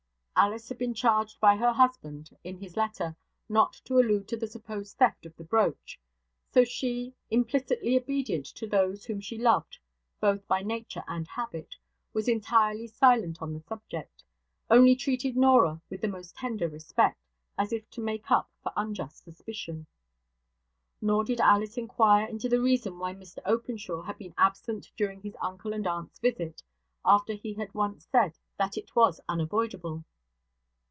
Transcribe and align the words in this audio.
Alice 0.43 0.69
had 0.69 0.79
been 0.79 0.95
charged 0.95 1.39
by 1.39 1.55
her 1.55 1.71
husband, 1.71 2.35
in 2.43 2.57
his 2.57 2.75
letter, 2.75 3.15
not 3.47 3.73
to 3.85 3.99
allude 3.99 4.27
to 4.27 4.35
the 4.35 4.47
supposed 4.47 4.97
theft 4.97 5.23
of 5.27 5.35
the 5.35 5.43
brooch; 5.43 5.99
so 6.51 6.63
she, 6.63 7.13
implicitly 7.29 7.95
obedient 7.95 8.47
to 8.47 8.65
those 8.65 9.05
whom 9.05 9.21
she 9.21 9.37
loved 9.37 9.77
both 10.19 10.47
by 10.47 10.63
nature 10.63 11.03
and 11.07 11.27
habit, 11.27 11.75
was 12.11 12.27
entirely 12.27 12.87
silent 12.87 13.39
on 13.39 13.53
the 13.53 13.59
subject, 13.59 14.23
only 14.67 14.95
treated 14.95 15.37
Norah 15.37 15.79
with 15.91 16.01
the 16.01 16.07
most 16.07 16.35
tender 16.35 16.67
respect, 16.67 17.19
as 17.55 17.71
if 17.71 17.87
to 17.91 18.01
make 18.01 18.31
up 18.31 18.49
for 18.63 18.73
unjust 18.75 19.23
suspicion. 19.23 19.85
Nor 21.01 21.23
did 21.23 21.39
Alice 21.39 21.77
inquire 21.77 22.25
into 22.25 22.49
the 22.49 22.59
reason 22.61 22.97
why 22.97 23.13
Mr 23.13 23.41
Openshaw 23.45 24.01
had 24.01 24.17
been 24.17 24.33
absent 24.39 24.91
during 24.97 25.21
his 25.21 25.35
uncle 25.39 25.71
and 25.71 25.85
aunt's 25.85 26.17
visit, 26.17 26.63
after 27.05 27.33
he 27.33 27.53
had 27.53 27.71
once 27.75 28.07
said 28.11 28.39
that 28.57 28.75
it 28.75 28.95
was 28.95 29.21
unavoidable. 29.29 30.03